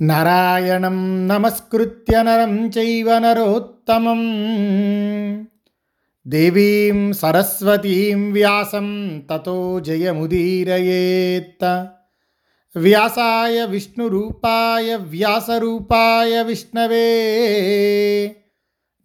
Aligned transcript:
నారాయణం 0.00 1.28
నమస్కృత్య 1.28 2.22
నరం 2.22 2.68
చైవ 2.68 3.18
నరోత్తమం. 3.18 4.20
దేవీం 6.26 7.12
సరస్వతీం 7.12 8.32
వ్యాసం 8.32 9.22
తతో 9.32 9.80
జయముదీరయేత్త. 9.80 11.88
వ్యాసాయ 12.76 13.64
విష్ణురూపాయ 13.64 14.94
వ్యాసరూపాయ 14.94 16.42
విష్ణవే. 16.42 17.16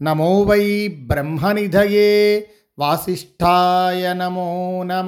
నమో 0.01 0.41
వై 0.41 0.87
బ్రహ్మనిధయే 0.87 2.47
వాసిష్ఠాయ 2.79 4.13
నమో 4.13 4.83
నమ. 4.85 5.07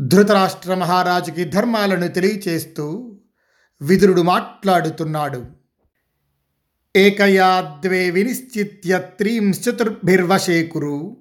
ధృతరాష్ట్ర 0.00 0.74
మహారాజుకి 0.74 1.44
ధర్మాలను 1.44 2.08
తెలియచేస్తూ 2.08 3.09
విదురుడు 3.82 4.22
మాట్లాడుతున్నాడు. 4.22 5.46
ఏకయా 6.96 7.78
ద్వే 7.86 8.10
వినిశ్చిత్య 8.10 8.98
త్రీంశ్చతుర్భిర్వశే 8.98 10.66
కురు 10.66 11.16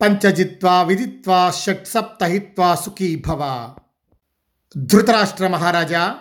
పంచజిత్వా 0.00 0.82
విదిత్వా 0.82 1.50
షట్ 1.50 1.86
సప్తహిత్వా 1.86 2.74
సుఖీ 2.74 3.22
భవ. 3.26 3.74
ధృతరాష్ట్ర 4.76 5.46
మహారాజా 5.46 6.16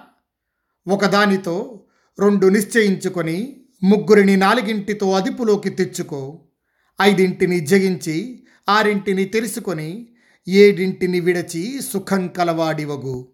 ఒకదానితో 0.87 1.85
రెండు 2.19 2.47
నిశ్చయించుకొని 2.47 3.65
ముగ్గురిని 3.83 4.37
నాలుగింటితో 4.37 5.11
అదుపులోకి 5.11 5.69
తెచ్చుకో. 5.69 6.41
ఐదింటిని 7.01 7.59
జగించి 7.59 8.43
ఆరింటిని 8.69 9.25
తెలుసుకొని 9.25 10.07
ఏడింటిని 10.47 11.19
విడచి 11.19 11.81
సుఖం 11.81 12.27
కలవాడివగు. 12.27 13.32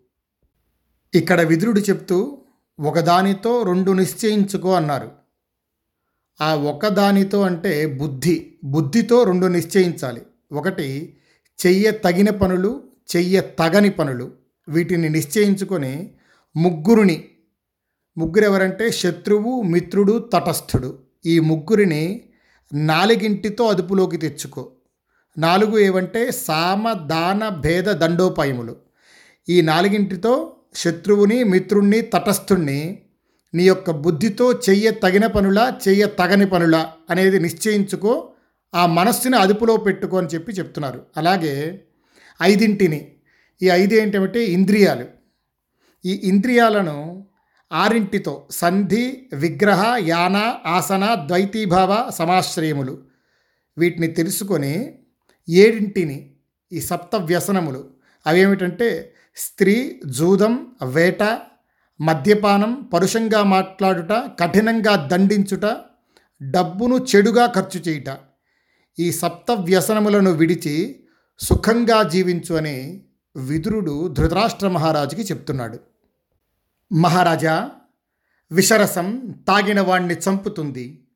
ఇక్కడ 1.15 1.41
విదురుడు 1.41 1.79
చెప్తూ 1.79 2.37
ఒకదానితో 2.79 3.63
రెండు 3.63 3.91
నిశ్చయించుకో 3.91 4.73
అన్నారు. 4.73 5.11
ఆ 6.41 6.55
ఒకదానితో 6.55 7.41
అంటే 7.41 7.85
బుద్ధి 7.85 8.53
బుద్ధితో 8.63 9.23
రెండు 9.23 9.47
నిశ్చయించాలి. 9.47 10.21
ఒకటి 10.51 11.17
చెయ్య 11.65 11.91
తగిన 11.91 12.29
పనులు 12.29 12.83
చెయ్య 13.15 13.41
తగని 13.41 13.89
పనులు. 13.89 14.31
వీటిని 14.69 15.09
నిశ్చయించుకొని 15.09 16.11
ముగ్గురిని 16.55 17.25
ముగ్గురు 18.17 18.45
ఎవరంటే 18.45 18.91
శత్రువు 18.91 19.61
మిత్రుడు 19.61 20.29
తటస్థుడు. 20.33 20.99
ఈ 21.25 21.39
ముగ్గురిని 21.39 22.21
నాలుగింటితో 22.73 23.65
అదుపులోకి 23.65 24.17
తెచ్చుకో. 24.17 24.71
నాలుగు 25.37 25.77
ఏవంటే 25.77 26.31
సామ 26.31 26.93
దాన 26.93 27.49
భేద 27.49 27.83
దండోపాయములు. 27.83 28.75
ఈ 29.49 29.61
నాలుగింటితో 29.61 30.55
శత్రువుని 30.75 31.43
మిత్రుణ్ణి 31.43 32.01
తటస్థుణ్ణి 32.01 32.99
నీ 33.53 33.63
యొక్క 33.63 33.91
బుద్ధితో 33.91 34.51
చెయ్య 34.51 34.91
తగిన 34.91 35.25
పనుల 35.25 35.73
చెయ్య 35.87 36.05
తగని 36.05 36.45
పనుల 36.45 36.75
అనేది 37.09 37.39
నిశ్చయించుకో 37.39 38.33
ఆ 38.75 38.85
మనస్సుని 38.85 39.37
అదుపులో 39.37 39.77
పెట్టుకో 39.77 40.17
అని 40.17 40.27
చెప్పి 40.27 40.51
చెప్తున్నారు. 40.51 41.05
అలాగే 41.17 41.85
ఐదింటిని 42.41 43.11
ఈ 43.61 43.69
ఐదు 43.69 43.93
ఏంటంటే 43.93 44.45
ఇంద్రియాలు. 44.45 45.07
ఈ 46.05 46.19
ఇంద్రియాలను 46.23 47.25
ఆరింటితో 47.73 48.47
సంధి 48.51 49.27
విగ్రహ 49.33 49.95
యాన 49.99 50.57
ఆసన 50.65 51.25
ద్వైతీభావ 51.27 52.11
సమాశ్రయములు. 52.15 53.03
వీటిని 53.77 54.07
తెలుసుకొని 54.07 54.93
ఏడింటిని 55.49 56.35
ఈ 56.73 56.79
సప్త 56.79 57.15
వ్యసనములు 57.15 57.89
అవేమిటంటే 58.25 59.13
స్త్రీ 59.39 60.01
జూదం 60.05 60.75
వేట 60.85 61.23
మద్యపానం 62.01 62.89
పరుషంగా 62.93 63.43
మాట్లాడుట 63.43 64.11
కఠినంగా 64.11 65.07
దండించుట 65.07 65.77
డబ్బును 66.41 67.05
చెడుగా 67.15 67.45
ఖర్చు 67.45 67.81
చేయుట. 67.81 68.17
ఈ 68.99 69.11
సప్త 69.11 69.51
వ్యసనములను 69.51 70.31
విడిచి 70.31 71.03
సుఖంగా 71.39 72.03
జీవించు 72.03 72.55
అని 72.55 73.03
విదురుడు 73.35 74.07
ధృతరాష్ట్ర 74.07 74.67
మహారాజుకి 74.67 75.21
చెప్తున్నాడు. 75.21 75.79
మహారాజా 76.93 77.69
విషరసం 78.51 79.35
తాగిన 79.47 79.81
వాణ్ణి 79.81 80.13
చంపుతుంది. 80.13 81.07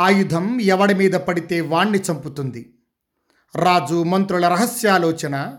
ఆయుధం 0.00 0.60
ఎవడి 0.60 0.94
మీద 0.94 1.12
పడితే 1.12 1.60
వాణ్ణి 1.60 1.98
చంపుతుంది. 1.98 2.74
రాజు 3.54 4.02
మంత్రుల 4.02 4.48
రహస్యాలోచన 4.48 5.58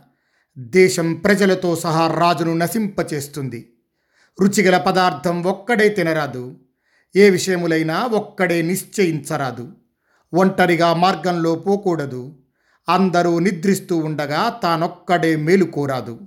దేశం 0.58 1.14
ప్రజలతో 1.14 1.76
సహా 1.76 2.08
రాజును 2.08 2.54
నశింపచేస్తుంది. 2.54 3.74
రుచిగల 4.42 4.78
పదార్థం 4.78 5.44
ఒక్కడే 5.44 5.90
తినరాదు. 5.90 6.60
ఏ 7.16 7.30
విషయములైనా 7.30 8.04
ఒక్కడే 8.04 8.62
నిశ్చయించరాదు. 8.62 9.72
ఒంటరిగా 10.34 10.94
మార్గంలో 10.94 11.56
పోకూడదు. 11.56 12.38
అందరూ 12.90 13.40
నిద్రిస్తూ 13.40 13.98
ఉండగా 13.98 14.50
తానొక్కడే 14.50 15.36
మేలుకోరాదు 15.36 16.20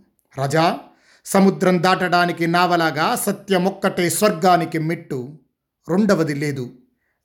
రజా 0.43 0.79
సముద్రం 1.25 1.83
దాటడానికి 1.83 2.47
నావలాగా 2.47 3.17
సత్యమొక్కటే 3.17 4.11
స్వర్గానికి 4.11 4.79
మెట్టు. 4.79 5.39
రెండవది 5.89 6.35
లేదు. 6.35 6.71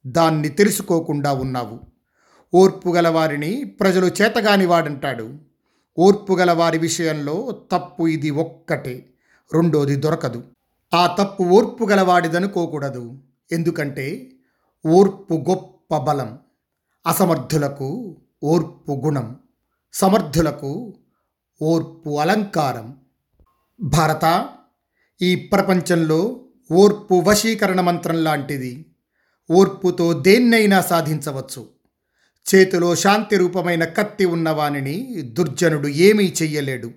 దాన్ని 0.07 0.49
తెలుసుకోకుండా 0.49 1.33
ఉన్నావు. 1.33 1.79
ఓర్పు 2.53 2.89
గలవారిని 2.89 3.63
ప్రజలు 3.63 4.05
చేతగాని 4.05 4.65
వాడంటాడు 4.65 5.48
ఓర్పు 5.99 6.33
గలవారి 6.33 6.77
విషయంలో 6.77 7.35
తప్పు 7.71 8.07
ఇది 8.07 8.29
ఒక్కటే 8.29 9.09
రెండోది 9.53 9.95
దొరకదు. 9.95 10.43
ఆ 10.93 11.15
తప్పు 11.19 11.43
ఓర్పు 11.43 11.83
గలవాడిదనుకోకూడదు 11.85 13.17
ఎందుకంటే 13.51 14.31
ఓర్పు 14.85 15.33
గొప్ప 15.49 15.97
బలం 15.97 16.39
అసమర్థులకు 17.07 18.17
ఓర్పు 18.43 18.91
గుణం 19.05 19.35
సమర్థులకు 19.93 20.93
ఓర్పు 21.61 22.19
అలంకారం. 22.19 22.97
భారత 23.81 24.49
ఈ 25.21 25.35
ప్రపంచంలో 25.35 26.45
ఓర్పు 26.71 27.15
వశీకరణ 27.27 27.81
మంత్రం 27.81 28.23
లాంటిది. 28.23 28.85
ఓర్పుతో 29.51 30.13
దేన్నైనా 30.13 30.81
సాధించవచ్చు. 30.81 31.78
చేతిలో 32.55 32.95
శాంతి 32.95 33.37
రూపమైన 33.37 33.85
కత్తి 33.85 34.25
ఉన్నవానిని 34.25 35.21
దుర్జనుడు 35.21 35.87
ఏమీ 35.87 36.33
చెయ్యలేడు. 36.41 36.91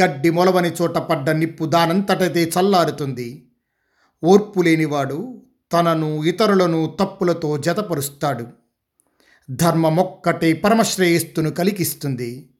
గడ్డి 0.00 0.30
మొలవని 0.30 0.72
చోట 0.82 0.98
పడ్డ 0.98 1.30
నిప్పు 1.30 1.64
దానంతటదే 1.64 2.50
చల్లారుతుంది. 2.60 3.48
ఓర్పు 4.24 4.62
లేనివాడు 4.62 5.42
తనను 5.72 6.24
ఇతరులను 6.24 6.96
తప్పులతో 7.00 7.58
జతపరుస్తాడు. 7.58 8.46
ధర్మమొక్కటే 9.50 10.52
పరమశ్రేయస్సును 10.52 11.50
కలిగిస్తుంది. 11.50 12.50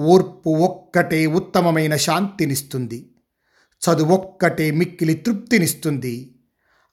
ఓర్పు 0.00 0.50
ఒక్కటే 0.50 1.26
ఉత్తమమైన 1.26 1.96
శాంతినిస్తుంది. 1.96 3.10
చదువొక్కటే 3.82 4.70
మిక్కిలి 4.70 5.14
తృప్తినిస్తుంది. 5.14 6.34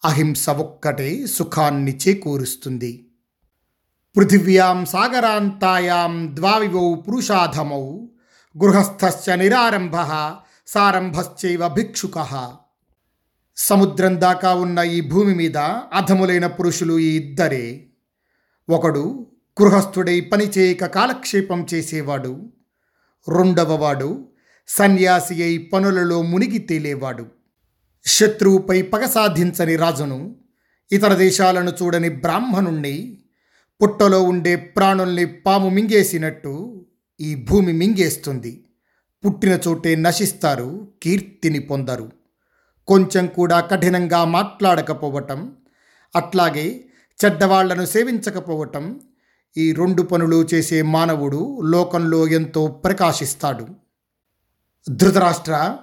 అహింస 0.06 0.50
ఒక్కటే 0.50 1.28
సుఖాన్ని 1.28 1.98
చేకూరుస్తుంది. 1.98 3.09
పృథివ్యాం 4.18 4.86
సాగరాంతాయాం 4.86 6.32
ద్వావివౌ 6.36 6.96
పురుషాధమౌ. 6.96 7.98
గృహస్థశ్చ 8.64 9.36
నిరారంభ 9.36 9.94
సారంభశ్చైవ 10.68 11.68
భిక్షుక. 11.68 12.54
సముద్రం 13.58 14.22
దాకా 14.22 14.54
ఉన్న 14.54 14.80
ఈ 14.80 15.02
భూమి 15.02 15.36
మీద 15.36 15.58
అధములైన 15.94 16.48
పురుషులు 16.48 17.00
ఈ 17.00 17.16
ఇద్దరే. 17.18 17.86
ఒకడు 18.70 19.28
గృహస్థుడై 19.62 20.22
పనిచేయక 20.22 20.86
కాలక్షేపం 20.86 21.66
చేసేవాడు. 21.74 22.54
రెండవవాడు 23.38 24.28
సన్యాసి 24.68 25.44
అయి 25.44 25.58
పనులలో 25.58 26.22
మునిగి 26.22 26.58
తేలేవాడు. 26.58 27.26
శత్రువుపై 28.06 28.82
పగ 28.82 29.06
సాధించని 29.06 29.76
రాజును 29.76 30.36
ఇతర 30.92 31.14
దేశాలను 31.14 31.72
చూడని 31.84 32.10
బ్రాహ్మణుణ్ణి 32.10 33.19
పుట్టలో 33.82 34.24
ఉండే 34.24 34.56
ప్రాణుల్ని 34.56 35.26
పాము 35.26 35.70
మింగేసినట్టు 35.70 36.86
ఈ 37.20 37.36
భూమి 37.36 37.74
మింగేస్తుంది. 37.74 38.64
పుట్టిన 39.26 39.60
చోటే 39.68 39.96
నశిస్తారు 39.96 40.88
కీర్తిని 41.04 41.60
పొందరు. 41.60 42.12
కొంచెం 42.88 43.28
కూడా 43.28 43.60
కఠినంగా 43.60 44.26
మాట్లాడకపోవటం 44.26 45.54
అట్లాగే 46.16 46.86
చెడ్డవాళ్ళను 47.26 47.86
సేవించకపోవటం 47.86 49.00
ఈ 49.58 49.74
రెండు 49.74 50.02
పనులు 50.02 50.48
చేసే 50.54 50.82
మానవుడు 50.82 51.62
లోకంలో 51.62 52.28
ఎంతో 52.28 52.68
ప్రకాశిస్తాడు. 52.68 53.68
ధృతరాష్ట్ర 54.90 55.78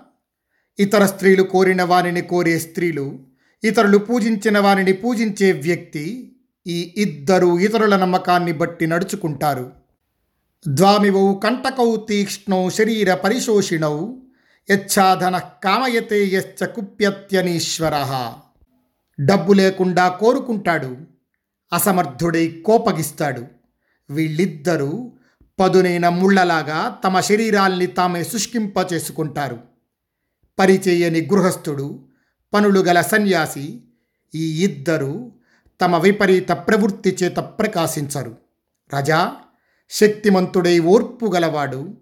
ఇతర 0.79 1.07
స్త్రీలు 1.07 1.43
కోరిన 1.43 1.83
వారిని 1.83 2.23
కోరే 2.23 2.59
స్త్రీలు 2.59 3.19
ఇతరులు 3.65 3.99
పూజించిన 3.99 4.59
వారిని 4.59 4.93
పూజించే 4.93 5.53
వ్యక్తి 5.53 6.33
ఈ 6.67 6.95
ఇద్దరు 6.97 7.59
ఇతరుల 7.59 7.97
నమ్మకాన్ని 7.97 8.53
బట్టి 8.53 8.87
నడుచుకుంటారు. 8.87 9.73
ద్వామివౌ 10.69 11.35
కంటకౌ 11.39 11.97
తీక్ష్ణౌ 11.97 12.71
శరీర 12.71 13.15
పరిశోషిణౌ 13.15 14.13
యచ్ఛాధన 14.71 15.41
కామయతే 15.65 16.27
యశ్చ 16.27 16.67
కుప్యత్యనీశ్వర. 16.67 17.93
డబ్బు 19.21 19.53
లేకుండా 19.53 20.09
కోరుకుంటాడు. 20.09 20.97
అసమర్థుడై 21.73 22.49
కోపగిస్తాడు. 22.49 23.47
వీళ్ళిద్దరూ 24.11 25.13
పదునైన 25.61 26.09
ముళ్ళలాగా 26.09 27.01
తమ 27.05 27.21
శరీరాల్ని 27.21 27.87
తామే 27.87 28.25
శుష్కింప 28.25 28.93
చేసుకుంటారు. 28.93 29.59
పరిచేయని 30.59 31.21
గృహస్థుడు 31.21 32.09
పనులు 32.55 32.81
గల 32.81 33.01
సన్యాసి 33.01 33.81
ఈ 34.35 34.65
ఇద్దరు 34.65 35.33
తమ 35.81 35.97
విపరీత 35.97 36.53
ప్రవృత్తి 36.53 37.17
చేత 37.23 37.37
ప్రకాశించరు. 37.37 38.37
రజా 38.99 39.37
శక్తిమంతుడై 39.91 40.79
ఓర్పు 40.79 41.27
గలవాడు 41.27 41.97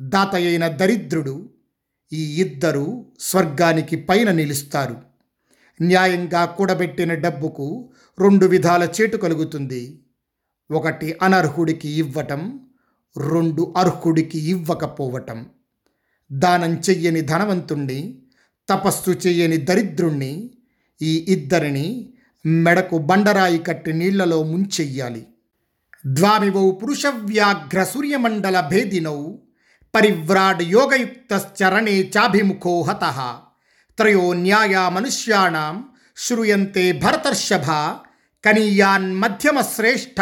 దాతయైన 0.00 0.68
దరిద్రుడు 0.68 1.50
ఈ 2.12 2.40
ఇద్దరు 2.40 3.06
స్వర్గానికి 3.20 3.96
పైన 3.96 4.30
నిలుస్తారు. 4.30 4.96
న్యాయంగా 5.82 6.44
కూడబెట్టిన 6.44 7.14
డబ్బుకు 7.14 7.92
రెండు 8.20 8.46
విధాల 8.46 8.88
చేటు 9.00 9.16
కలుగుతుంది. 9.16 10.04
ఒకటి 10.70 11.16
అనర్హుడికి 11.22 11.88
ఇవ్వటం 11.88 12.60
రెండు 13.30 13.74
అర్హుడికి 13.76 14.38
ఇవ్వకపోవటం. 14.38 15.46
దానం 16.32 16.74
చెయ్యని 16.74 17.20
ధనవంతుణ్ణి 17.20 18.22
తపస్సు 18.68 19.10
చెయ్యని 19.10 19.56
దరిద్రుణ్ణి 19.56 20.50
ఈ 21.02 21.26
ఇద్దరిని 21.28 22.14
మెడకు 22.46 22.98
బండరాయి 22.98 23.58
కట్టి 23.58 23.92
నీళ్ళలో 23.92 24.42
ముంచెయ్యాలి. 24.42 25.26
ద్వామివౌ 26.06 26.70
పురుషవ్యాఘ్ర 26.70 27.84
సూర్యమండల 27.84 28.60
భేదినౌ 28.60 29.32
పరివ్రాడ్ 29.94 30.62
యోగయుక్తరణే 30.62 32.12
చాభిముఖో 32.16 32.82
హత. 32.82 33.00
త్రయో 33.96 34.32
న్యాయా 34.32 34.88
మనుష్యాణం 34.88 35.84
శ్రూయంతే 36.16 36.92
భరతర్షభ 36.92 37.70
కనీయాన్ 38.44 39.14
మధ్యమశ్రేష్ఠ 39.14 40.20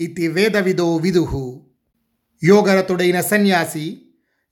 ఇది 0.00 0.28
వేదవిదో 0.28 0.96
విదుహు 0.96 1.66
యోగరతుడైన 2.44 3.20
సన్యాసి 3.20 4.02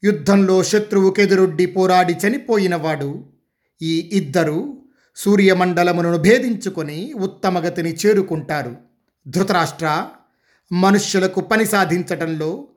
యుద్ధంలో 0.04 0.62
శత్రువుకెదురొడ్డి 0.62 1.66
పోరాడి 1.66 2.12
చనిపోయినవాడు. 2.12 3.24
ఈ 3.82 4.10
ఇద్దరు 4.12 4.75
సూర్యమండలమును 5.16 6.18
భేదించుకొని 6.18 7.12
ఉత్తమగతిని 7.12 7.94
చేరుకుంటారు. 7.94 8.76
ధృతరాష్ట్ర 9.28 10.06
మనుష్యులకు 10.72 11.40
పని 11.40 11.66
సాధించటంలో 11.66 12.68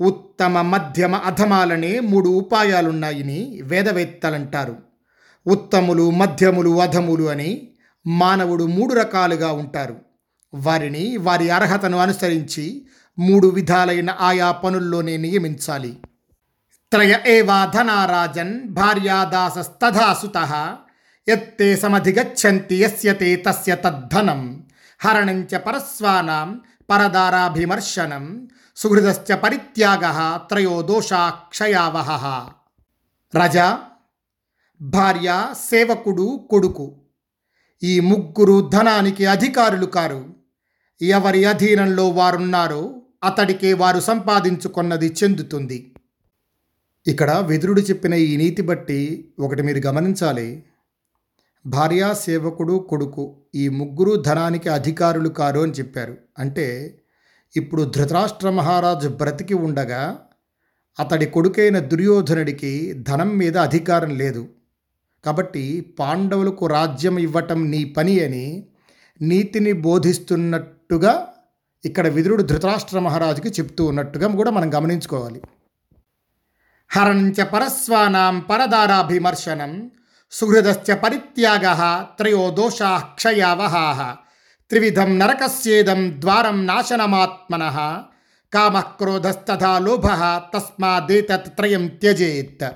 ఉత్తమ 0.00 0.60
మధ్యమ 0.60 1.14
అధమాలనే 1.14 2.00
మూడు 2.00 2.28
ఉపాయాలున్నాయని 2.28 3.60
వేదవేత్తలంటారు. 3.64 4.76
ఉత్తములు 5.46 6.10
మధ్యములు 6.10 6.80
అధములు 6.82 7.24
అని 7.24 7.68
మానవుడు 8.06 8.64
మూడు 8.64 8.94
రకాలుగా 8.94 9.52
ఉంటారు. 9.52 9.96
వారిని 10.54 11.16
వారి 11.16 11.50
అర్హతను 11.50 11.98
అనుసరించి 11.98 12.86
మూడు 13.18 13.48
విధాలైన 13.48 14.10
ఆయా 14.10 14.52
పనుల్లోనే 14.52 15.16
నియమించాలి. 15.16 15.98
త్రయ 16.92 17.18
ఏవా 17.26 17.72
ధనారాజన్ 17.74 18.68
భార్యాదాసస్తథా 18.68 20.14
సుత 20.22 20.76
ఎత్తే 21.28 21.76
సమధిగచ్చంతి 21.76 22.76
యస్యతే 22.76 23.36
తస్య 23.36 23.76
తద్ధనం. 23.76 24.66
హరణంచ 24.98 25.58
పరస్వానాం 25.58 26.60
పరదారాభిమర్శనం. 26.90 28.48
సుహృదశ్చ 28.76 29.34
పరిత్యాగ 29.34 30.36
త్రయో 30.48 30.82
దోషాక్షయావహ. 30.82 32.48
రజ 33.36 33.58
భార్య 34.80 35.48
సేవకుడు 35.70 36.46
కొడుకు. 36.50 36.96
ఈ 37.82 38.00
ముగ్గురు 38.00 38.70
ధనానికి 38.72 39.26
అధికారులు 39.26 39.86
కారు. 39.86 40.34
ఎవరి 41.02 41.44
అధీనంలో 41.44 42.08
వారున్నారో 42.08 43.02
అతడికే 43.24 43.72
వారు 43.72 44.00
సంపాదించుకున్నది 44.00 45.14
చెందుతుంది. 45.24 45.94
ఇక్కడ 47.06 47.30
విదురుడు 47.30 47.80
చెప్పిన 47.80 48.14
ఈ 48.14 48.36
నీతి 48.36 48.62
బట్టి 48.62 49.32
ఒకటి 49.38 49.62
మీరు 49.62 49.78
గమనించాలి. 49.78 50.64
భార్యా 51.66 52.12
సేవకుడు 52.12 52.72
కొడుకు 52.72 53.36
ఈ 53.54 53.68
ముగ్గురు 53.68 54.22
ధనానికి 54.22 54.68
అధికారులు 54.68 55.28
కారు 55.28 55.60
అని 55.60 55.72
చెప్పారు. 55.72 56.16
అంటే 56.38 56.98
ఇప్పుడు 57.56 57.82
ధృతరాష్ట్ర 57.82 58.50
మహారాజు 58.50 59.08
బ్రతికి 59.08 59.54
ఉండగా 59.54 60.18
అతడి 61.00 61.26
కొడుకైన 61.26 61.78
దుర్యోధనుడికి 61.78 62.92
ధనం 63.08 63.38
మీద 63.38 63.56
అధికారం 63.56 64.10
లేదు. 64.10 64.48
కాబట్టి 65.24 65.96
పాండవులకు 65.98 66.66
రాజ్యం 66.66 67.18
ఇవ్వటం 67.18 67.70
నీ 67.70 67.84
పని 67.84 68.20
అని 68.20 68.68
నీతిని 69.22 69.72
బోధిస్తున్నట్టుగా 69.72 71.26
ఇక్కడ 71.84 72.08
విదురుడు 72.08 72.42
ధృతరాష్ట్ర 72.42 72.98
మహారాజుకి 72.98 73.48
చెప్తూ 73.48 73.84
ఉన్నట్టుగా 73.84 74.28
కూడా 74.28 74.50
మనం 74.50 74.74
గమనించుకోవాలి. 74.74 75.42
హరణంచ 76.88 77.44
పరస్వానాం 77.44 78.40
పరదారాభిమర్శనం 78.40 79.90
సుహృదశ్చ 80.32 80.94
పరిత్యాగ 80.94 81.66
త్రయో 82.16 82.50
దోషా 82.50 82.98
క్షయావహాహ 82.98 84.16
త్రివిధం 84.70 85.18
నరకస్యేదం 85.18 86.20
ద్వారం 86.20 86.66
నాశనమాత్మన 86.66 87.64
కామక్రోధస్తథా 88.52 89.78
లోభ 89.78 90.06
తస్మాదేతత్ 90.54 91.48
త్రయం 91.48 91.86
త్యజేత్ 91.88 92.66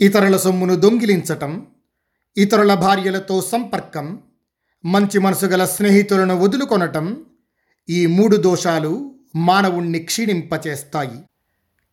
ఇతరుల 0.00 0.36
సొమ్మును 0.36 0.74
దొంగిలించటం 0.74 1.66
ఇతరుల 2.36 2.74
భార్యలతో 2.74 3.42
సంపర్కం 3.42 4.18
మంచి 4.84 5.18
మనసు 5.18 5.46
గల 5.46 5.64
స్నేహితులను 5.64 6.36
వదులుకొనటం 6.36 7.24
ఈ 7.88 8.06
మూడు 8.06 8.36
దోషాలు 8.36 9.14
మానవుణ్ణి 9.36 9.98
క్షీణింపచేస్తాయి। 9.98 11.18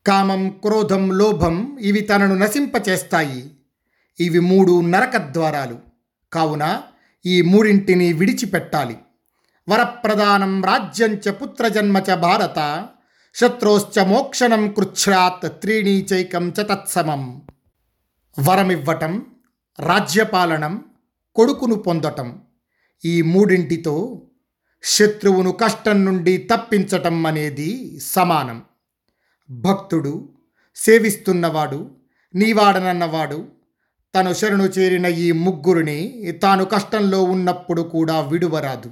కామం 0.05 0.49
క్రోధం 0.49 1.11
లోభం 1.11 1.77
ఇవి 1.81 2.01
తనను 2.01 2.35
నశింపచేస్తాయి। 2.35 3.41
ఇవి 4.21 4.39
మూడు 4.39 4.81
నరక 4.81 5.17
ద్వారాలు. 5.17 5.79
కావున 6.33 6.81
ఈ 7.25 7.41
మూడింటిని 7.41 8.13
విడిచిపెట్టాలి. 8.13 8.97
వరప్రదానం 9.69 10.63
రాజ్యంచ 10.63 11.31
పుత్రజన్మచ 11.31 12.15
భారత 12.15 12.87
శత్రోశ్చ 13.35 14.03
మోక్షణం 14.03 14.71
కృచ్ఛ్రాత్ 14.71 15.61
త్రీణీ 15.61 16.07
చైకం 16.13 16.49
చ 16.49 16.53
తత్సమం. 16.53 17.41
వరమివ్వటం 18.39 19.25
రాజ్యపాలనం 19.79 20.85
కొడుకును 21.35 21.75
పొందటం 21.75 22.41
ఈ 23.05 23.21
మూడింటితో 23.21 24.27
శత్రువును 24.83 25.51
కష్టం 25.51 26.05
నుండి 26.05 26.37
తప్పించటం 26.37 27.25
అనేది 27.25 27.99
సమానం. 27.99 28.61
భక్తుడు 29.49 30.29
సేవిస్తున్నవాడు 30.75 31.91
నీవాడనన్నవాడు 32.35 33.60
తను 34.15 34.33
శరణు 34.33 34.63
చేరిన 34.63 35.05
ఈ 35.05 35.31
ముగ్గురిని 35.31 36.31
తాను 36.31 36.65
కష్టంలో 36.65 37.23
ఉన్నప్పుడు 37.23 37.81
కూడా 37.81 38.21
విడువరాదు. 38.21 38.91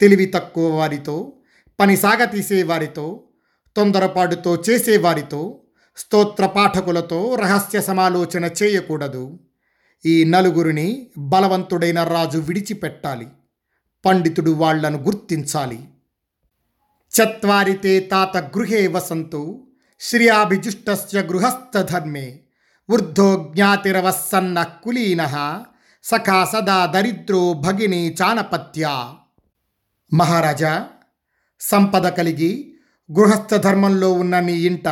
తెలివి 0.00 0.24
తక్కువ 0.24 0.76
వారితో 0.76 1.32
పని 1.80 1.96
సాగతీసే 1.96 2.62
వారితో 2.62 3.24
తొందరపాటుతో 3.76 4.62
చేసేవారితో 4.70 5.62
స్తోత్ర 5.96 6.46
పాఠకులతో 6.46 7.34
రహస్య 7.34 7.80
సమాలోచన 7.80 8.50
చేయకూడదు. 8.62 9.38
ఈ 10.06 10.24
నలుగురిని 10.24 11.10
బలవంతుడైన 11.18 12.04
రాజు 12.04 12.38
విడిచిపెట్టాలి. 12.38 13.26
పండితుడు 14.04 14.50
వాళ్ళను 14.50 14.98
గుర్తించాలి. 14.98 15.80
చత్వారితే 17.10 18.00
తాత 18.00 18.36
గృహే 18.36 18.86
వసంతు 18.86 19.66
శ్రియాభిజుష్టస్య 20.00 21.20
గృహస్థధర్మే 21.20 22.40
జ్ఞాతిరవస్సన్న 22.98 24.62
కులీన 24.62 25.24
సఖా 26.02 26.44
సదా 26.44 26.86
దరిద్రో 26.86 27.52
భగిని 27.52 28.16
చానపత్య 28.22 29.12
మహారాజా 30.14 30.88
సంపద 31.60 32.06
కలిగి 32.06 32.74
గృహస్థ 33.18 33.54
ధర్మంలో 33.54 34.12
ఉన్న 34.12 34.40
నీ 34.40 34.52
ఇంట 34.52 34.88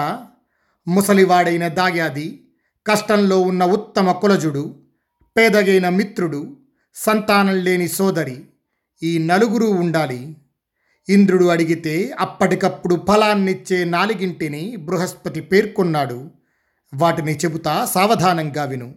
ముసలివాడైన 0.89 1.69
దాయాది 1.69 2.45
కష్టంలో 2.87 3.41
ఉన్న 3.41 3.65
ఉత్తమ 3.65 4.13
కులజుడు 4.13 4.77
పేదగైన 5.37 5.89
మిత్రుడు 5.89 6.57
సంతానం 6.95 7.57
లేని 7.57 7.89
సోదరి 7.89 8.45
ఈ 9.03 9.19
నలుగురు 9.19 9.65
ఉండాలి. 9.65 10.37
ఇంద్రుడు 11.09 11.45
అడిగితే 11.45 12.15
అప్పటికప్పుడు 12.19 13.05
ఫలాన్నిచ్చే 13.09 13.85
నాలుగింటిని 13.85 14.77
బృహస్పతి 14.77 15.41
పేర్కొన్నాడు. 15.41 16.38
వాటిని 16.95 17.37
చెబుతా 17.37 17.85
సావధానంగా 17.85 18.65
విను. 18.65 18.95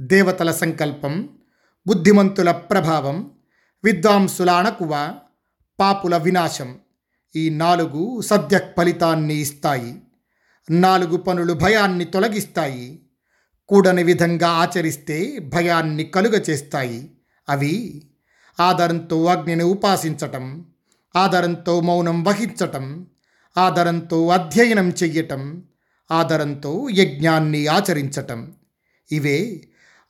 దేవతల 0.00 0.52
సంకల్పం 0.52 1.28
బుద్ధిమంతుల 1.86 2.50
ప్రభావం 2.50 3.30
విద్వాంసుల 3.84 4.50
అణకువ 4.50 5.14
పాపుల 5.80 6.16
వినాశం 6.16 6.78
ఈ 7.36 7.50
నాలుగు 7.50 8.20
సద్య 8.20 8.60
ఫలితాన్ని 8.76 9.34
ఇస్తాయి. 9.34 10.02
నాలుగు 10.70 11.16
పనులు 11.16 11.52
భయాన్ని 11.52 12.04
తొలగిస్తాయి. 12.04 13.02
కూడని 13.68 14.02
విధంగా 14.02 14.48
ఆచరిస్తే 14.48 15.38
భయాన్ని 15.38 16.04
కలుగచేస్తాయి 16.04 17.10
అవి 17.48 18.02
ఆధారంతో 18.60 19.24
అగ్నిని 19.24 19.64
ఉపాసించటం 19.64 20.64
ఆధారంతో 21.16 21.80
మౌనం 21.80 22.24
వహించటం 22.24 23.06
ఆధారంతో 23.58 24.28
అధ్యయనం 24.28 24.90
చెయ్యటం 24.90 25.62
ఆదరంతో 26.12 26.88
యజ్ఞాన్ని 26.92 27.66
ఆచరించటం. 27.66 28.52
ఇవే 29.12 29.60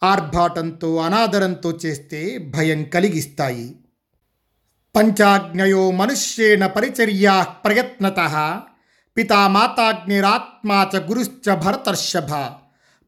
ఆర్భాటంతో 0.02 0.96
అనాదరంతో 0.96 1.78
చేస్తే 1.84 2.38
భయం 2.38 2.84
కలిగిస్తాయి. 2.84 3.76
పంచాజ్ఞయో 4.96 5.90
మనుష్యేణ 5.90 6.66
పరిచర్యా 6.66 7.42
ప్రయత్నత 7.42 8.16
పితామాతాగ్నిరాత్మా 9.16 10.90
చ 10.96 10.96
గురుశ్చ 10.96 11.54
భరతర్షభ. 11.54 12.34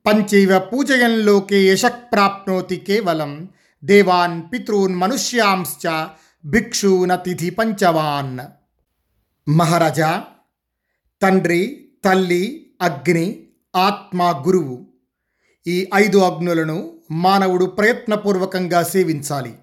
పంచైవ 0.07 0.59
పూజయన్ 0.59 1.27
లోకే 1.27 1.63
యశః 1.63 1.89
ప్రాప్నోతి 1.89 2.77
కేవలం 2.77 3.49
దేవాన్ 3.85 4.43
పితృన్ 4.53 4.95
మనుష్యాంశ్చ 4.95 6.07
భిక్షూనతిథి 6.45 7.51
పంచవాన్. 7.51 8.39
మహారాజా 9.51 10.25
తండ్రి 11.23 11.89
తల్లి 12.05 12.63
అగ్ని 12.83 13.47
ఆత్మ 13.76 14.45
గురువు. 14.47 14.87
ఈ 15.66 15.90
ఐదు 15.95 16.19
అగ్నులను 16.19 16.93
మానవుడు 17.11 17.64
ప్రయత్నపూర్వకంగా 17.64 18.83
సేవించాలి. 18.83 19.54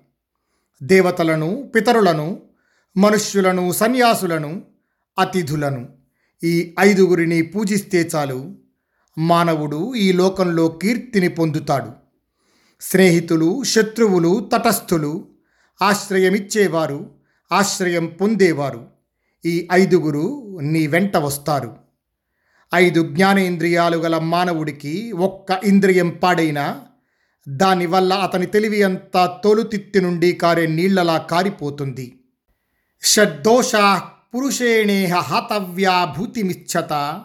దేవతలను 0.84 1.72
పితరులను 1.76 2.42
మనుష్యులను 2.98 3.72
సన్యాసులను 3.72 4.62
అతిథులను. 5.20 5.90
ఈ 6.44 6.76
ఐదుగురిని 6.80 7.42
పూజిస్తే 7.42 8.10
చాలు. 8.16 8.56
మానవుడు 9.18 9.96
ఈ 9.96 10.12
లోకంలో 10.12 10.68
కీర్తిని 10.68 11.28
పొందుతాడు. 11.28 11.92
స్నేహితులు 12.82 13.64
శత్రువులు 13.64 14.50
తటస్థులు 14.54 15.28
ఆశ్రయమిచ్చేవారు 15.82 17.12
ఆశ్రయం 17.52 18.06
పొందేవారు. 18.06 18.88
ఈ 19.46 19.68
ఐదుగురు 19.72 20.60
నీ 20.62 20.88
వెంట 20.88 21.18
వస్తారు. 21.18 21.81
ఐదు 22.76 23.08
జ్ఞానేంద్రియాలు 23.08 23.98
గల 23.98 24.18
మానవుడికి 24.18 25.12
ఒక్క 25.12 25.60
ఇంద్రియం 25.64 26.10
పాడైనా 26.10 26.82
దానివల్ల 27.48 28.14
అతని 28.14 28.46
తెలివి 28.46 28.84
అంతా 28.84 29.42
తొలుతిత్తి 29.44 30.02
నుండి 30.02 30.32
కారే 30.32 30.68
నీళ్ళలా 30.68 31.18
కారిపోతుంది. 31.18 32.20
షడ్దోష 33.04 33.72
పురుషేణేహ 34.36 35.16
హతవ్యా 35.16 36.16
భూతిమిచ్చత 36.18 37.22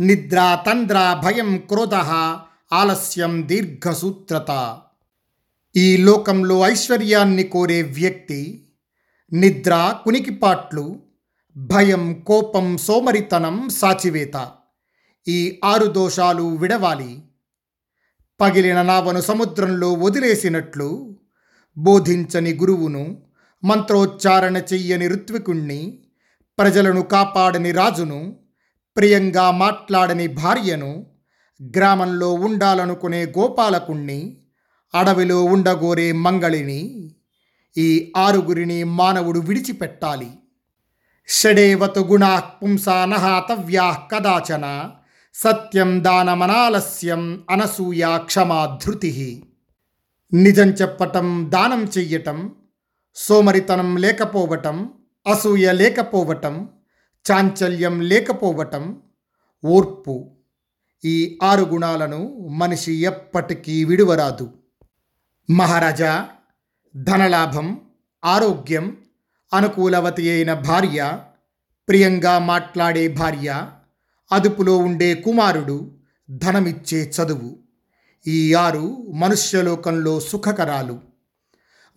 నిద్ర 0.00 0.58
తంద్ర 0.66 1.20
భయం 1.24 1.56
క్రోధ 1.56 1.94
ఆలస్యం 2.72 3.48
దీర్ఘసూత్రత. 3.48 4.78
ఈ 5.76 5.96
లోకంలో 5.96 6.60
ఐశ్వర్యాన్ని 6.60 7.42
కోరే 7.42 7.82
వ్యక్తి 7.82 8.68
నిద్ర 9.32 9.94
కునికిపాట్లు 10.04 11.00
భయం 11.56 12.14
కోపం 12.26 12.76
సోమరితనం 12.76 13.68
సాచివేత. 13.68 14.50
ఈ 15.28 15.60
ఆరు 15.64 15.86
దోషాలు 15.86 16.42
విడవాలి. 16.56 17.22
పగిలిన 18.40 18.82
నావను 18.82 19.20
సముద్రంలో 19.20 19.92
వదిలేసినట్లు 19.92 21.18
బోధించని 21.78 22.54
గురువును 22.54 23.22
మంత్రోచ్చారణ 23.64 24.56
చెయ్యని 24.56 25.08
ఋత్వికుణ్ణి 25.08 25.98
ప్రజలను 26.58 27.02
కాపాడని 27.02 27.72
రాజును 27.72 28.36
ప్రియంగా 28.96 29.50
మాట్లాడని 29.50 30.26
భార్యను 30.26 31.06
గ్రామంలో 31.62 32.32
ఉండాలనుకునే 32.32 33.26
గోపాలకుణ్ణి 33.26 34.36
అడవిలో 34.94 35.44
ఉండగోరే 35.44 36.12
మంగళిని 36.12 37.10
ఈ 37.78 38.12
ఆరుగురిని 38.16 38.84
మానవుడు 38.84 39.40
విడిచిపెట్టాలి. 39.40 40.30
షడేవతు 41.28 42.00
గుణా 42.00 42.38
పుంసా 42.38 43.04
నహాతవ్యా 43.04 43.98
కదాచన 44.12 44.90
సత్యం 45.42 46.02
దానమనాలస్యం 46.02 47.46
అనసూయ 47.50 48.18
క్షమా 48.18 48.78
ధృతి 48.82 49.42
నిజం 50.34 50.68
చెప్పటం 50.68 51.50
దానం 51.50 51.84
చెయ్యటం 51.84 52.54
సోమరితనం 53.14 53.96
లేకపోవటం 53.96 54.90
అసూయ 55.26 55.72
లేకపోవటం 55.72 56.68
చాంచల్యం 57.30 58.00
లేకపోవటం 58.00 59.02
ఓర్పు 59.64 60.36
ఈ 61.04 61.38
ఆరు 61.42 61.62
గుణాలను 61.62 62.48
మనిషి 62.48 62.92
ఎప్పటికీ 62.92 63.84
విడువరాదు. 63.84 64.54
మహారాజా 65.50 66.28
ధనలాభం 66.96 67.80
ఆరోగ్యం 68.24 68.96
అనుకూలవతి 69.54 70.30
అయిన 70.30 70.54
భార్య 70.54 71.18
ప్రియంగా 71.88 72.38
మాట్లాడే 72.38 73.08
భార్య 73.08 73.70
అదుపులో 74.32 74.78
ఉండే 74.78 75.14
కుమారుడు 75.14 75.90
ధనమిచ్చే 76.30 77.12
చదువు. 77.16 77.58
ఈ 78.26 78.54
ఆరు 78.54 79.12
మనుష్యలోకంలో 79.14 80.20
సుఖకరాలు. 80.20 81.00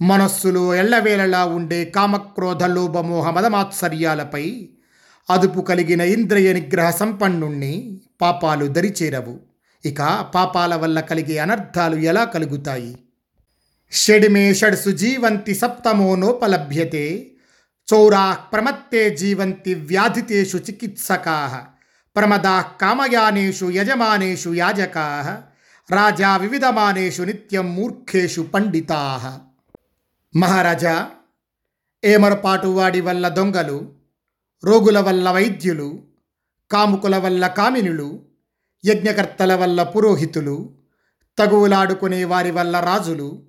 మనస్సులో 0.01 0.75
ఎల్లవేళలా 0.75 1.45
ఉండే 1.45 1.85
కామక్రోధ 1.85 2.63
లోభమోహ 2.63 3.29
మదమాత్సర్యాలపై 3.29 4.69
అదుపు 5.29 5.61
కలిగిన 5.61 6.01
ఇంద్రియ 6.01 6.53
నిగ్రహ 6.53 6.89
సంపన్నుణ్ణి 6.89 8.01
పాపాలు 8.21 8.65
దరిచేరవు. 8.65 9.39
ఇక 9.85 10.31
పాపాల 10.35 10.75
వల్ల 10.75 10.99
కలిగే 10.99 11.37
అనర్థాలు 11.37 11.95
ఎలా 11.95 12.23
కలుగుతాయి? 12.23 12.97
షడిమే 13.91 14.53
షడ్సు 14.53 14.89
జీవంతి 14.89 15.55
సప్తమో 15.55 16.15
నోపలభ్యతే. 16.15 17.31
చౌరా 17.93 18.33
ప్రమత్తే 18.33 19.15
జీవంతి 19.15 19.73
వ్యాధితేషు 19.73 20.57
చికిత్సకా. 20.57 21.65
ప్రమదా 22.15 22.61
కామయానేషు 22.61 23.65
యజమానేషు 23.65 24.49
యాజకా 24.49 25.43
రాజా 25.89 26.37
వివిధమానేషు 26.37 27.21
నిత్యం 27.21 27.75
మూర్ఖేషు 27.75 28.41
పండితా. 28.41 29.39
మహారాజా 30.35 31.09
ఏమరపాటు 32.03 32.67
వాడి 32.67 33.01
వల్ల 33.01 33.27
దొంగలు 33.27 33.91
రోగుల 34.63 34.99
వల్ల 34.99 35.31
వైద్యులు 35.31 35.99
కాముకుల 36.71 37.17
వల్ల 37.17 37.47
కామినులు 37.47 38.21
యజ్ఞకర్తల 38.85 39.55
వల్ల 39.55 39.83
పురోహితులు 39.83 40.73
తగువులాడుకునే 41.39 42.23
వారి 42.23 42.51
వల్ల 42.51 42.79
రాజులు 42.79 43.43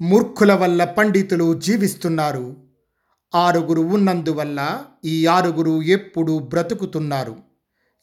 మూర్ఖుల 0.00 0.52
వల్ల 0.52 0.84
పండితులు 0.84 1.60
జీవిస్తున్నారు. 1.60 2.56
ఆరుగురు 3.34 3.80
ఉన్నందువల్ల 3.80 4.84
ఈ 5.04 5.26
ఆరుగురు 5.26 5.82
ఎప్పుడూ 5.82 6.38
బ్రతుకుతున్నారు. 6.38 7.51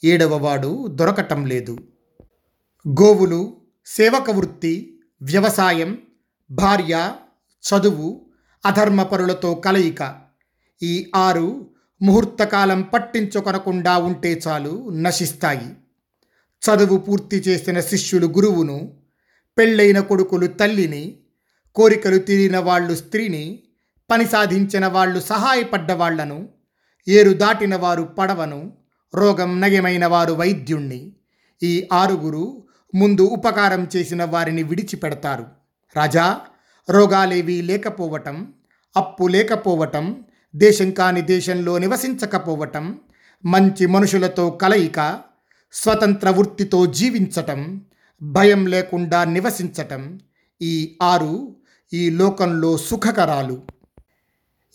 ఏడవవాడు 0.03 0.87
దొరకటం 0.87 1.45
లేదు. 1.45 1.77
గోవులు 2.87 3.57
సేవక 3.85 4.29
వృత్తి 4.29 4.99
వ్యవసాయం 5.21 5.97
భార్య 6.51 7.13
చదువు 7.63 8.25
అధర్మపరులతో 8.65 9.55
కలయిక. 9.55 10.15
ఈ 10.83 11.11
ఆరు 11.15 11.67
ముహూర్తకాలం 12.01 12.81
పట్టించుకొనకుండా 12.81 13.97
ఉంటే 13.97 14.41
చాలు 14.47 14.89
నశిస్తాయి. 14.89 15.75
చదువు 16.61 16.97
పూర్తి 16.97 17.37
చేసిన 17.37 17.79
శిష్యులు 17.79 18.27
గురువును 18.27 18.93
పెళ్ళైన 19.57 19.99
కొడుకులు 19.99 20.47
తల్లిని 20.47 21.19
కోరికలు 21.75 22.17
తీరిన 22.17 22.57
వాళ్ళు 22.57 22.95
స్త్రీని 22.95 23.63
పని 24.11 24.25
సాధించిన 24.25 24.87
వాళ్ళు 24.87 25.19
సహాయపడ్డ 25.19 25.91
వాళ్ళను 25.91 26.49
ఏరు 27.07 27.29
దాటిన 27.29 27.75
వారు 27.75 28.03
పడవను 28.03 28.78
రోగం 29.15 29.61
నయమైన 29.61 30.05
వారు 30.05 30.33
వైద్యుణ్ణి. 30.33 31.13
ఈ 31.63 31.87
ఆరుగురు 31.93 32.63
ముందు 32.95 33.21
ఉపకారం 33.21 33.87
చేసిన 33.95 34.23
వారిని 34.23 34.63
విడిచిపెడతారు. 34.63 35.45
రాజా 35.95 36.39
రోగాలేవి 36.89 37.61
లేకపోవటం 37.61 38.53
అప్పు 38.97 39.27
లేకపోవటం 39.27 40.23
దేశం 40.55 40.91
కాని 40.91 41.21
దేశంలో 41.21 41.77
నివసించకపోవటం 41.77 42.99
మంచి 43.45 43.85
మనుషులతో 43.85 44.49
కలయిక 44.49 45.19
స్వతంత్ర 45.73 46.29
వృత్తితో 46.29 46.85
జీవించటం 46.85 47.81
భయం 48.21 48.67
లేకుండా 48.67 49.23
నివసించటం 49.23 50.19
ఈ 50.61 50.97
ఆరు 51.01 51.55
ఈ 51.93 52.09
లోకంలో 52.09 52.77
సుఖకరాలు. 52.77 53.61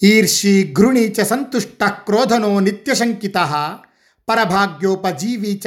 ఈర్షి 0.02 0.74
గృణి 0.80 1.08
చ 1.08 1.22
సంతుష్ట 1.22 1.84
క్రోధనో 1.84 2.60
నిత్యశంకిత 2.60 3.36
పరభాగ్యోపజీవీ 4.28 5.60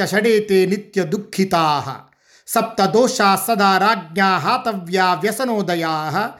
నిత్య 0.68 1.04
దుఃఖితా 1.04 1.94
సప్తదోషా 2.46 3.36
సదా 3.36 3.78
రాజ్ఞా 3.78 4.38
హాతవ్యా 4.38 5.14
వ్యసనోదయా. 5.14 6.32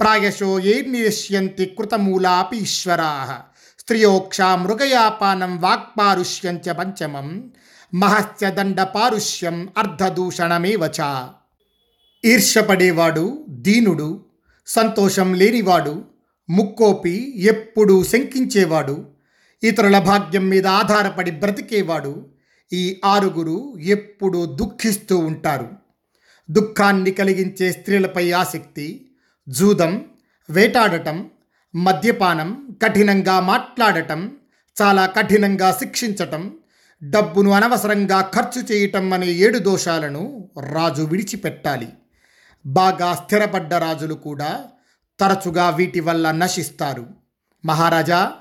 ప్రాయశో 0.00 0.60
ఏర్నిశ్యంతి 0.60 1.66
కృతమూలాపి 1.78 2.56
ఈశ్వరా 2.56 3.42
స్త్రియోక్షా 3.78 4.56
మృగయాపానం 4.56 5.62
వాక్పారుష్యం 5.62 6.56
చ 6.56 6.72
పంచమం. 6.72 7.50
మహస్య 7.94 8.50
దండ 8.50 8.82
పారుష్యం 8.82 9.68
అర్ధదూషణమేవచ 9.76 11.00
ఈర్షపడేవాడు 12.24 13.44
దీనుడు 13.48 14.20
సంతోషం 14.66 15.34
లేనివాడు 15.34 16.04
ముక్కోపి 16.50 17.34
ఎప్పుడూ 17.46 18.04
శంకించేవాడు 18.04 18.96
ఇతరుల 19.66 19.98
భాగ్యం 19.98 20.48
మీద 20.48 20.66
ఆధారపడి 20.66 21.30
బ్రతికేవాడు 21.30 22.12
ఈ 22.72 23.00
ఆరుగురు 23.04 23.76
ఎప్పుడూ 23.78 24.46
దుఃఖిస్తూ 24.46 25.18
ఉంటారు. 25.18 25.68
దుఃఖాన్ని 26.50 27.10
కలిగించే 27.10 27.72
స్త్రీలపై 27.72 28.32
ఆసక్తి 28.32 28.86
జూదం 29.48 30.04
వేటాడటం 30.50 31.30
మద్యపానం 31.74 32.68
కఠినంగా 32.82 33.40
మాట్లాడటం 33.40 34.20
చాలా 34.82 35.06
కఠినంగా 35.06 35.72
శిక్షించటం 35.72 36.54
డబ్బును 37.02 37.50
అనవసరంగా 37.50 38.30
ఖర్చు 38.34 38.60
చేయటం 38.62 39.12
అనే 39.12 39.26
ఏడు 39.26 39.58
దోషాలను 39.58 40.50
రాజు 40.72 41.02
విడిచిపెట్టాలి. 41.02 41.88
బాగా 42.66 43.14
స్థిరపడ్డ 43.14 43.74
రాజులు 43.74 44.14
కూడా 44.14 44.64
తరచుగా 45.20 45.70
వీటి 45.70 46.00
వల్ల 46.00 46.30
నశిస్తారు. 46.30 47.06
మహారాజా 47.64 48.32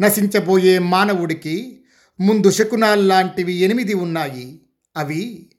నశించబోయే 0.00 0.78
మానవుడికి 0.78 1.84
ముందు 2.20 2.50
శకునాల్లాంటివి 2.50 3.52
ఎనిమిది 3.52 3.94
ఉన్నాయి. 3.94 4.60
అవి 4.96 5.50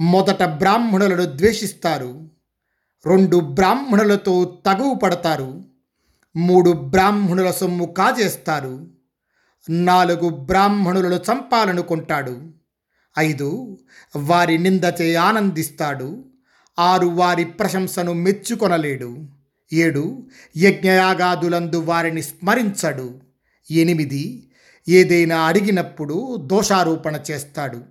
మొదట 0.00 0.42
బ్రాహ్మణులను 0.42 1.36
ద్వేషిస్తారు. 1.36 2.30
రెండు 3.06 3.36
బ్రాహ్మణులతో 3.36 4.62
తగువు 4.66 4.94
పడతారు. 4.94 5.64
మూడు 6.36 6.70
బ్రాహ్మణుల 6.70 7.50
సొమ్ము 7.50 7.84
కాజేస్తారు. 7.86 8.90
నాలుగు 9.70 10.28
బ్రాహ్మణులను 10.28 11.14
చంపాలనుకుంటాడు 11.14 12.52
ఐదు 13.18 13.78
వారి 14.16 14.58
నిందచే 14.58 15.14
ఆనందిస్తాడు. 15.14 16.24
ఆరు 16.78 17.06
వారి 17.06 17.44
ప్రశంసను 17.44 18.12
మెచ్చుకొనలేడు. 18.12 19.28
ఏడు 19.72 20.28
యజ్ఞయాగాదులందు 20.56 21.76
వారిని 21.76 22.22
స్మరించడు. 22.22 23.27
ఎనిమిది. 23.70 24.50
ఏదైనా 24.88 25.40
అడిగినప్పుడు 25.40 26.36
దోషారోపణ 26.36 27.20
చేస్తాడు. 27.30 27.82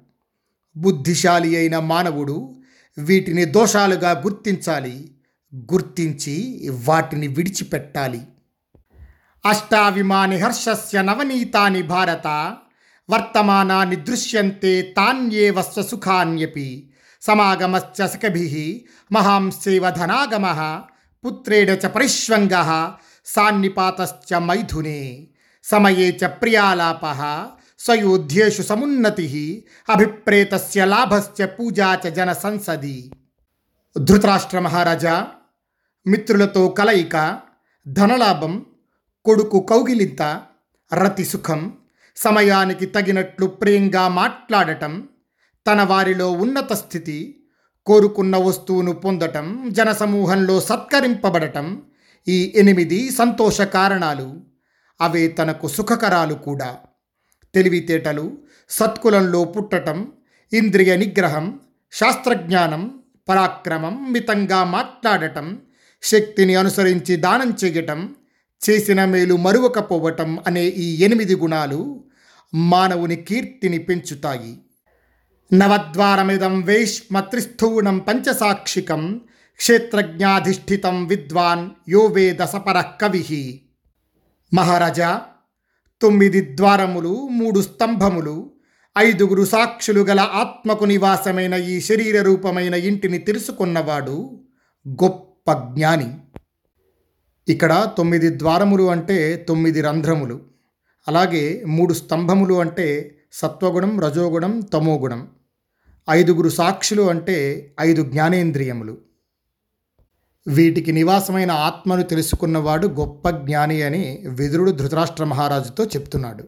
బుద్ధిశాలి 0.77 1.57
అయిన 1.57 1.79
మానవుడు 1.79 2.55
వీటిని 2.97 3.45
దోషాలుగా 3.45 4.11
గుర్తించాలి. 4.11 5.11
గుర్తించి 5.55 6.69
వాటిని 6.83 7.27
విడిచిపెట్టాలి. 7.27 8.21
అష్టావిమాని 9.45 10.39
హర్షస్య 10.39 11.01
నవనీతాని 11.01 11.81
భారత 11.81 12.27
వర్తమానాన్ని 13.09 13.95
దృశ్యంతే 13.95 14.81
తాన్యేవ 14.81 15.61
స్వసుఖాన్యపి 15.61 16.89
సమాగమశ్చ 17.21 18.07
సఖభి 18.07 18.85
మహాంసేవ 19.11 19.89
ధనాగమ 19.89 20.81
పుత్రేణ 21.25 21.69
చ 21.69 21.87
పరిష్వంగ 21.87 22.89
సాన్నిపాతశ్చ 23.25 24.37
మైథునే 24.37 25.27
సమయే 25.63 26.09
చ 26.11 26.27
ప్రియాలాప 26.41 27.05
స్వయోధ్యేషు 27.79 28.61
సమున్నతి 28.61 29.27
అభిప్రేతస్య 29.89 30.85
లాభస్య 30.85 31.45
పూజా 31.45 31.89
చ 32.05 32.09
జన 32.09 32.33
సంసది 32.33 33.11
ధృతరాష్ట్ర 33.97 34.59
మహారాజా 34.59 35.27
మిత్రులతో 36.05 36.69
కలయిక 36.69 37.15
ధనలాభం 37.85 38.65
కొడుకు 39.25 39.59
కౌగిలింత 39.59 40.21
రతి 40.93 41.23
సుఖం 41.23 41.61
సమయానికి 42.17 42.85
తగినట్లు 42.85 43.45
ప్రియంగా 43.45 44.07
మాట్లాడటం 44.07 44.93
తన 45.65 45.81
వారిలో 45.83 46.31
ఉన్నత 46.31 46.73
స్థితి 46.73 47.35
కోరుకున్న 47.87 48.37
వస్తువును 48.37 48.93
పొందటం 48.93 49.69
జనసమూహంలో 49.71 50.59
సత్కరింపబడటం 50.59 51.81
ఈ 52.27 52.53
ఎనిమిది 52.55 53.09
సంతోష 53.09 53.61
కారణాలు. 53.61 54.41
అవే 55.01 55.27
తనకు 55.27 55.67
సుఖకరాలు 55.67 56.33
కూడా. 56.33 56.77
తెలివితేటలు 57.55 58.37
సత్కులంలో 58.69 59.43
పుట్టటం 59.43 60.11
ఇంద్రియ 60.53 60.95
నిగ్రహం 60.95 61.59
శాస్త్రజ్ఞానం 61.91 62.99
పరాక్రమం 63.29 64.13
మితంగా 64.13 64.63
మాట్లాడటం 64.63 65.59
శక్తిని 66.03 66.55
అనుసరించి 66.55 67.15
దానం 67.15 67.57
చేయటం 67.63 68.15
చేసిన 68.69 69.05
మేలు 69.05 69.35
మరువకపోవటం 69.35 70.39
అనే 70.47 70.65
ఈ 70.65 71.03
ఎనిమిది 71.03 71.35
గుణాలు 71.35 72.03
మానవుని 72.53 73.15
కీర్తిని 73.15 73.77
పెంచుతాయి. 73.77 74.57
నవద్వారమిదం 75.53 76.61
వేష్మత్రిస్థూణం 76.61 77.99
పంచసాక్షికం 77.99 79.21
క్షేత్రజ్ఞాధిష్ఠితం 79.57 81.05
విద్వాన్ 81.05 81.69
యో 81.89 82.05
వేద 82.05 82.39
సపర 82.39 82.81
కవి. 83.01 83.66
మహారాజా 84.53 85.21
తొమ్మిది 86.01 86.57
ద్వారములు 86.57 87.27
మూడు 87.27 87.59
స్తంభములు 87.59 88.51
ఐదుగురు 88.97 89.45
సాక్షులు 89.45 90.01
గల 90.01 90.19
ఆత్మకు 90.19 90.85
నివాసమైన 90.85 91.53
ఈ 91.53 91.81
శరీర 91.81 92.21
రూపమైన 92.21 92.73
ఇంటిని 92.73 93.17
తెలుసుకున్నవాడు 93.17 94.39
గొప్ప 94.89 95.53
జ్ఞాని. 95.53 96.13
ఇక్కడ 97.47 97.91
తొమ్మిది 97.97 98.39
ద్వారములు 98.39 98.83
అంటే 98.83 99.45
తొమ్మిది 99.49 99.81
రంధ్రములు. 99.81 100.41
అలాగే 101.07 101.63
మూడు 101.67 101.93
స్తంభములు 101.93 102.53
అంటే 102.53 103.17
సత్వగుణం 103.31 103.99
రజోగుణం 103.99 104.59
తమోగుణం. 104.59 105.27
ఐదుగురు 106.09 106.49
సాక్షులు 106.49 107.01
అంటే 107.01 107.71
ఐదు 107.79 108.01
జ్ఞానేంద్రియములు. 108.01 109.06
వీటికి 110.47 110.91
నివాసమైన 110.91 111.51
ఆత్మను 111.51 112.03
తెలుసుకున్నవాడు 112.03 112.87
గొప్ప 112.87 113.29
జ్ఞాని 113.29 113.81
అని 113.81 114.23
విదురుడు 114.27 114.71
ధృతరాష్ట్ర 114.71 115.23
మహారాజుతో 115.23 115.85
చెప్తున్నాడు. 115.85 116.43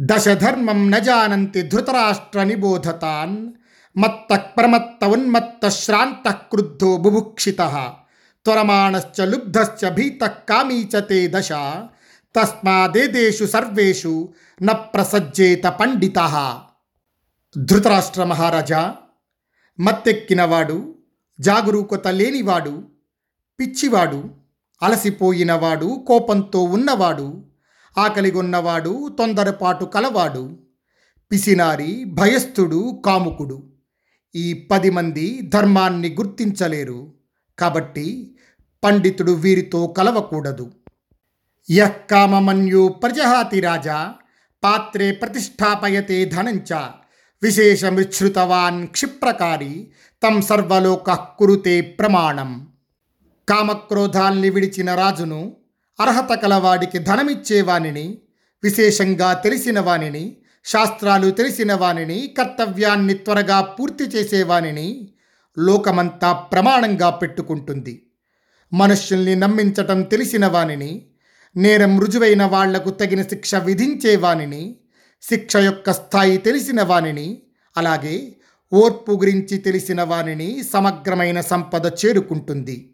దశధర్మం 0.00 0.90
నజానంతి 0.90 1.62
ధృతరాష్ట్ర 1.62 2.42
నిబోధతాన్ 2.42 3.52
మత్త 3.96 4.36
ప్రమత్త 4.36 5.04
ఉన్మత్త 5.04 5.68
శ్రాంత 5.68 6.30
క్రుద్ధో 6.30 6.96
బుభుక్షిత 6.96 7.58
త్వరమాణశ్చ 8.44 9.24
లుబ్ధశ్చ 9.24 9.88
భీత 9.88 10.20
కామీ 10.26 10.84
తే 10.84 11.28
దశ 11.34 11.52
తస్మాదేదేషు 12.36 13.44
సర్వేషు 13.44 14.28
న 14.62 14.72
ప్రసజ్జేత 14.72 15.62
పండిత. 15.64 16.18
ధృతరాష్ట్ర 17.58 18.24
మహారాజా 18.24 18.94
మత్తెక్కినవాడు 19.80 20.94
జాగరూకత 21.40 22.08
లేనివాడు 22.08 22.84
పిచ్చివాడు 23.60 24.30
అలసిపోయినవాడు 24.82 26.04
కోపంతో 26.08 26.62
ఉన్నవాడు 26.62 27.44
ఆకలిగొన్నవాడు 27.98 29.08
తొందరపాటు 29.18 29.84
కలవాడు 29.84 30.58
పిసినారి 31.32 32.04
భయస్థుడు 32.04 33.02
కాముకుడు. 33.06 33.72
ఈ 34.34 34.52
పది 34.52 34.90
మంది 34.90 35.40
ధర్మాన్ని 35.42 36.08
గుర్తించలేరు. 36.08 37.12
కాబట్టి 37.58 38.36
పండితుడు 38.84 39.32
వీరితో 39.32 39.86
కలవకూడదు. 39.86 40.72
యః 41.70 41.90
కామమన్యు 42.10 42.88
ప్రజహాతి 42.88 43.60
రాజా 43.60 44.14
పాత్రే 44.64 45.12
ప్రతిష్టాపయతే 45.12 46.24
ధనంచ. 46.24 46.99
విశేషమిశ్రుతవాన్ 47.42 48.86
క్షిప్రకారి 48.86 49.90
తం 50.22 50.42
సర్వలోక 50.42 51.10
కురుతే 51.12 51.80
ప్రమాణం 51.80 52.66
కామక్రోధాల్ని 53.48 54.50
విడిచిన 54.50 54.94
రాజును 54.94 55.56
అర్హత 56.00 56.32
కలవాడికి 56.32 56.98
ధనమిచ్చేవానిని 56.98 58.18
విశేషంగా 58.64 59.34
తెలిసిన 59.34 59.80
వానిని 59.80 60.36
శాస్త్రాలు 60.64 61.30
తెలిసిన 61.30 61.74
వానిని 61.74 62.34
కర్తవ్యాన్ని 62.38 63.14
త్వరగా 63.14 63.60
పూర్తి 63.60 64.04
చేసేవానిని 64.04 64.88
లోకమంతా 65.58 66.32
ప్రమాణంగా 66.32 67.10
పెట్టుకుంటుంది 67.10 68.02
మనుష్యుల్ని 68.72 69.34
నమ్మించటం 69.34 70.02
తెలిసిన 70.02 70.46
వానిని 70.46 71.02
నేరం 71.56 72.00
రుజువైన 72.00 72.44
వాళ్ళకు 72.44 72.90
తగిన 72.90 73.22
శిక్ష 73.22 73.54
విధించేవానిని 73.54 74.76
శిక్ష 75.22 75.56
యొక్క 75.56 75.92
స్థాయి 75.92 76.36
తెలిసిన 76.38 76.82
వానిని 76.82 77.42
అలాగే 77.76 78.36
ఓర్పు 78.72 79.12
గురించి 79.12 79.58
తెలిసిన 79.58 80.02
వానిని 80.02 80.62
సమగ్రమైన 80.72 81.40
సంపద 81.40 81.86
చేరుకుంటుంది. 81.86 82.90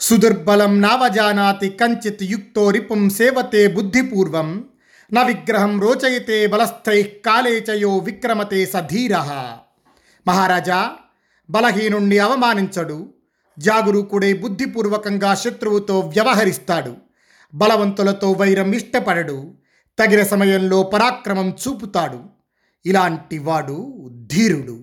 సుదుర్బలం 0.00 0.80
నావజానాతి 0.80 1.68
కంచిత్ 1.68 2.22
యుక్తో 2.22 2.70
రిపుం 2.70 3.10
సేవతే 3.10 3.66
బుద్ధిపూర్వం 3.68 4.64
న 5.12 5.22
విగ్రహం 5.22 5.80
రోచయితే 5.80 6.46
బలస్థై 6.46 7.02
కాలేచయో 7.02 7.98
విక్రమతే 7.98 8.66
సధీర. 8.66 9.14
మహారాజా 10.28 10.90
బలహీనుణ్ణి 11.50 12.18
అవమానించడు 12.18 13.08
జాగరూకుడే 13.58 14.32
బుద్ధిపూర్వకంగా 14.32 15.34
శత్రువుతో 15.34 16.00
వ్యవహరిస్తాడు 16.00 16.96
బలవంతులతో 17.54 18.32
వైరం 18.32 18.72
ఇష్టపడడు 18.72 19.54
తగిన 19.98 20.22
సమయంలో 20.22 20.82
పరాక్రమం 20.82 21.50
చూపుతాడు. 21.50 22.20
ఇలాంటి 22.86 23.38
వాడు 23.38 24.10
ధీరుడు. 24.26 24.78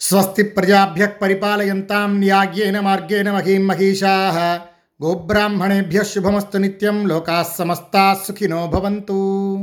స్వస్తి 0.00 0.42
ప్రజాభ్య 0.42 1.06
పరిపాలయంతాం 1.06 2.18
న్యాగ్యేన 2.18 2.80
మార్గేణ 2.80 3.30
మహీం 3.30 3.66
మహిషా. 3.66 4.30
గోబ్రాహ్మణేభ్య 5.04 6.04
శుభమస్తు 6.04 6.58
నిత్యం 6.58 7.08
లోకా 7.08 7.42
సమస్తా 7.42 8.20
సుఖినో 8.28 8.66
భవంతు. 8.66 9.58